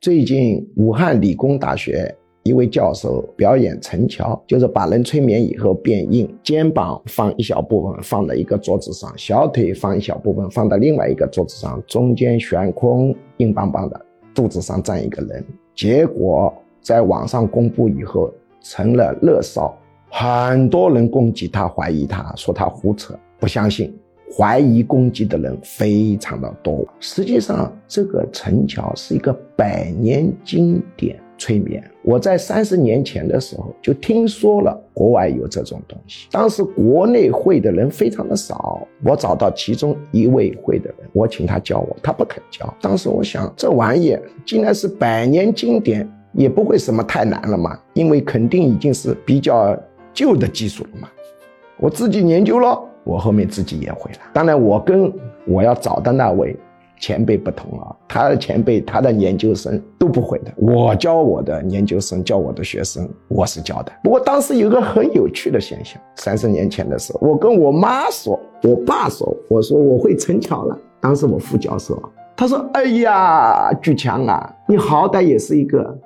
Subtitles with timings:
[0.00, 2.14] 最近武汉理工大学
[2.44, 14.00] 一位教授表演陈桥，就是把人催眠以后变硬，肩膀放一小部分放在一个桌子上，小腿放一小部分放在另外一个桌子上，中间悬空，硬邦邦的，
[14.32, 15.44] 肚子上站一个人。
[15.74, 19.68] 结果在网上公布以后成了热搜，
[20.10, 23.92] 很多人攻击他，怀疑他，说他胡扯，不相信。
[24.36, 26.86] 怀疑攻击的人非常的多。
[27.00, 31.82] 实际上，这个陈桥是一个百年经典催眠。
[32.02, 38.86] 我在三十年前的时候就听说了国外有这种东西，当时国内会的人非常的少。
[39.04, 42.72] 我找到其中一位会的人，我请他教我，他不肯教。
[42.80, 49.78] 当时我想，这玩意既然是百年经典，也不会什么太难了嘛，因为肯定已经是比较
[50.12, 51.08] 旧的技术了嘛。
[51.78, 52.87] 我自己研究了。
[53.08, 55.10] 我后面自己也会了，当然我跟
[55.46, 56.54] 我要找的那位
[57.00, 63.92] 前辈不同啊，他的前辈他的研究生都不会的，我教我的研究生教我的学生，我是教的。
[64.04, 70.78] 不过当时有个很有趣的现象，三十年前的时候，我跟我妈说，我爸说，我说我会陈桥了。
[71.00, 71.98] 当时我副教授，
[72.36, 75.96] 他说：“哎呀，巨强啊，你好歹也是一个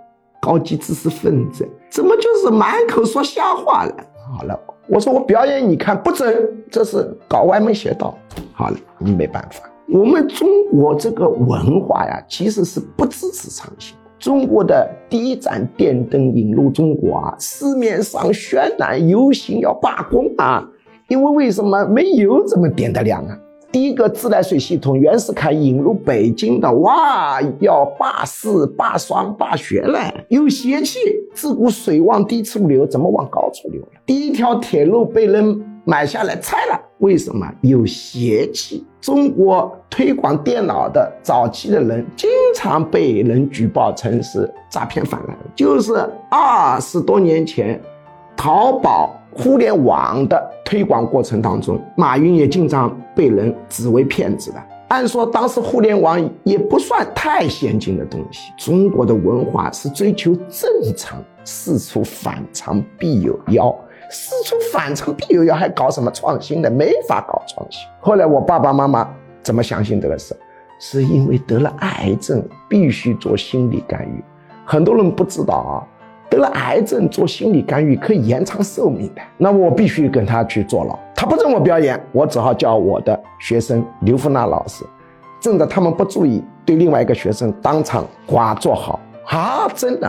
[0.41, 3.97] 高级知识分子，怎么就是满口说瞎话了？”
[4.39, 4.56] 好了。
[4.88, 6.34] 我说我表演你看不准，
[6.70, 8.16] 这是搞歪门邪道。
[8.52, 9.62] 好了，你没办法。
[9.88, 13.97] 我们中国这个文化呀，其实是不支持创新。
[14.19, 20.66] 中国的第一盏电灯引入中国啊，市面上渲染游行要罢工啊，
[21.08, 23.38] 因为为什么没油怎么点得亮啊？
[23.73, 30.98] 第一个自来水系统，袁世凯引入北京的，哇，要罢市、罢霜、罢学了，有邪气。
[31.33, 33.89] 自古水往低处流，怎么往高处流了？
[34.05, 37.50] 第一条铁路被人买下来拆了，为什么？
[37.62, 38.84] 有邪气。
[39.00, 45.95] 中国推广电脑的早期的人，经常被人举报成是诈骗犯了，就是
[46.31, 47.81] 二十多年前，
[48.42, 49.16] 淘宝。
[49.34, 54.60] 互联网的推广过程当中，马云也经常被人指为骗子的。
[54.88, 58.52] 按说当时互联网也不算太先进的东西。
[58.58, 63.75] 中国的文化是追求正常，事出反常必有妖。
[64.10, 66.69] 事出反常必有妖，还搞什么创新呢？
[66.69, 67.81] 没法搞创新。
[68.00, 69.08] 后来我爸爸妈妈
[69.41, 70.36] 怎么相信这个事？
[70.81, 74.22] 是因为得了癌症，必须做心理干预。
[74.66, 75.88] 很多人不知道啊。
[76.32, 80.98] 得了癌症做心理干预可以延长寿命的，那我必须跟他去坐牢。
[81.15, 84.82] 他不让我表演，我只好叫我的学生刘福娜老师，
[85.43, 90.09] 趁着他们不注意，对另外一个学生当场刮做好啊，真的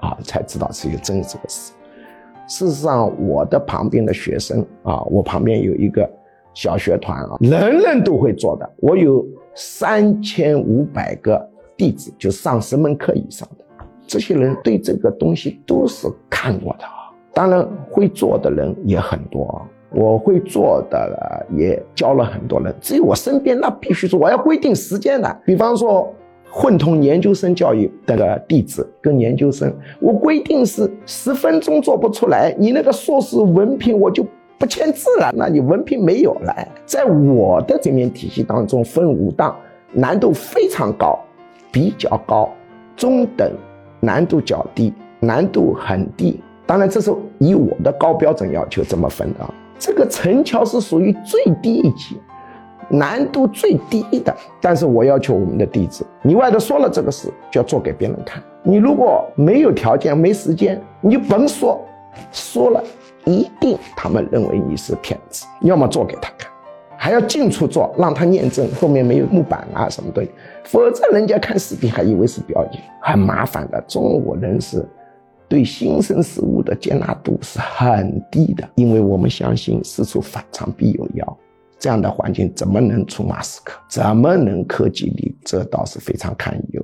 [0.00, 1.74] 啊，才知道是有真这个事。
[2.48, 6.10] 事实上，我的旁边的学生啊，我旁边有一个
[6.54, 8.66] 小学团啊，人人都会做的。
[8.78, 9.22] 我有
[9.54, 11.46] 三千五百个
[11.76, 13.64] 弟子，就上十门课以上的。
[14.06, 19.60] 这些人对这个东西都是看过的啊，当然会做的人也很多。
[19.94, 25.40] 我会做的也教了很多人，至于我身边那必须说我要规定时间的。
[25.44, 26.10] 比方说
[26.50, 29.70] 混同研究生教育的弟子跟研究生，
[30.00, 34.24] 我规定是十分钟做不出来，你那个硕士文凭我就
[34.58, 36.54] 不签字了，那你文凭没有了。
[36.86, 39.54] 在我的这面体系当中分五档，
[39.92, 41.18] 难度非常高，
[41.70, 42.50] 比较高，
[42.96, 43.52] 中等。
[44.04, 46.42] 难度较低，难度很低。
[46.66, 49.40] 当然，这是以我的高标准要求这么分的。
[49.78, 52.20] 这个陈桥是属于最低一级，
[52.88, 54.34] 难度最低的。
[54.60, 58.42] 但是我要求我们的弟子，你外头说了这个事，就要做给别人看。
[58.64, 61.80] 你如果没有条件、没时间，你就甭说，
[62.32, 62.82] 说了
[63.24, 65.46] 一定他们认为你是骗子。
[65.60, 66.51] 要么做给他看。
[67.02, 70.30] 还要近处做，让他验证后面没有木板啊什么东西，
[70.62, 73.84] 否则人家看视频还以为是表演，很麻烦的。
[73.88, 74.86] 中国人是
[75.48, 81.38] 对新生事物的接纳度是很低的，因为我们相信事出反常必有妖，
[81.76, 83.80] 这样的环境怎么能出马斯克？
[83.90, 85.36] 怎么能科技力？
[85.44, 86.81] 这倒是非常堪忧。